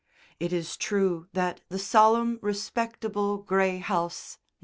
It 0.39 0.51
is 0.51 0.77
true 0.77 1.27
that 1.33 1.61
the 1.69 1.77
solemn, 1.77 2.39
respectable 2.41 3.37
grey 3.37 3.77
house, 3.77 4.39
No. 4.41 4.47